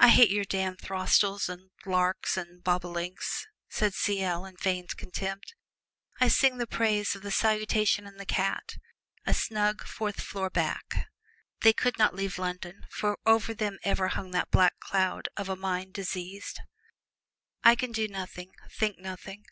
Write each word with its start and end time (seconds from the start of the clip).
"I 0.00 0.08
hate 0.08 0.30
your 0.30 0.44
damned 0.44 0.80
throstles 0.80 1.48
and 1.48 1.70
larks 1.86 2.36
and 2.36 2.64
bobolinks," 2.64 3.46
said 3.68 3.94
C.L., 3.94 4.44
in 4.44 4.56
feigned 4.56 4.96
contempt. 4.96 5.54
"I 6.20 6.26
sing 6.26 6.58
the 6.58 6.66
praises 6.66 7.14
of 7.14 7.22
the 7.22 7.30
'Salutation 7.30 8.04
and 8.04 8.18
the 8.18 8.26
Cat' 8.26 8.76
and 9.24 9.32
a 9.32 9.38
snug 9.38 9.84
fourth 9.86 10.20
floor 10.20 10.50
back." 10.50 11.06
They 11.60 11.72
could 11.72 11.96
not 11.96 12.12
leave 12.12 12.38
London, 12.38 12.86
for 12.90 13.18
over 13.24 13.54
them 13.54 13.78
ever 13.84 14.08
hung 14.08 14.32
that 14.32 14.50
black 14.50 14.80
cloud 14.80 15.28
of 15.36 15.48
a 15.48 15.54
mind 15.54 15.94
diseased. 15.94 16.58
"I 17.62 17.76
can 17.76 17.92
do 17.92 18.08
nothing 18.08 18.56
think 18.68 18.98
nothing. 18.98 19.44